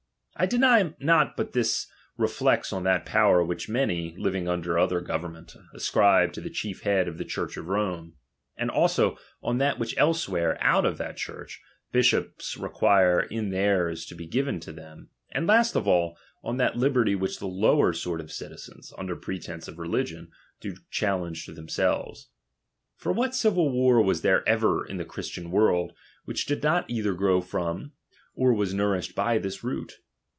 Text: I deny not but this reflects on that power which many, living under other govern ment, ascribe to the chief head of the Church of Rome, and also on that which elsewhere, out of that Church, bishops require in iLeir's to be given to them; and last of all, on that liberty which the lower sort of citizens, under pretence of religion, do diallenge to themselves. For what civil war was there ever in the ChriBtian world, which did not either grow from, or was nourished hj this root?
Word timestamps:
I 0.37 0.47
deny 0.47 0.95
not 0.99 1.37
but 1.37 1.53
this 1.53 1.85
reflects 2.17 2.73
on 2.73 2.83
that 2.83 3.05
power 3.05 3.43
which 3.43 3.69
many, 3.69 4.15
living 4.17 4.47
under 4.47 4.79
other 4.79 4.99
govern 4.99 5.33
ment, 5.33 5.55
ascribe 5.71 6.33
to 6.33 6.41
the 6.41 6.49
chief 6.49 6.81
head 6.81 7.07
of 7.07 7.19
the 7.19 7.25
Church 7.25 7.57
of 7.57 7.67
Rome, 7.67 8.15
and 8.57 8.71
also 8.71 9.19
on 9.43 9.59
that 9.59 9.77
which 9.77 9.95
elsewhere, 9.99 10.57
out 10.59 10.83
of 10.83 10.97
that 10.97 11.17
Church, 11.17 11.61
bishops 11.91 12.57
require 12.57 13.19
in 13.21 13.51
iLeir's 13.51 14.03
to 14.07 14.15
be 14.15 14.25
given 14.25 14.59
to 14.61 14.71
them; 14.71 15.09
and 15.31 15.45
last 15.45 15.75
of 15.75 15.87
all, 15.87 16.17
on 16.43 16.57
that 16.57 16.75
liberty 16.75 17.13
which 17.13 17.37
the 17.37 17.45
lower 17.47 17.93
sort 17.93 18.19
of 18.19 18.31
citizens, 18.31 18.91
under 18.97 19.15
pretence 19.15 19.67
of 19.67 19.77
religion, 19.77 20.31
do 20.59 20.75
diallenge 20.91 21.45
to 21.45 21.51
themselves. 21.53 22.29
For 22.95 23.11
what 23.11 23.35
civil 23.35 23.69
war 23.69 24.01
was 24.01 24.21
there 24.23 24.47
ever 24.49 24.83
in 24.83 24.97
the 24.97 25.05
ChriBtian 25.05 25.51
world, 25.51 25.93
which 26.25 26.47
did 26.47 26.63
not 26.63 26.89
either 26.89 27.13
grow 27.13 27.41
from, 27.41 27.91
or 28.33 28.53
was 28.53 28.73
nourished 28.73 29.15
hj 29.15 29.39
this 29.43 29.63
root? 29.63 29.99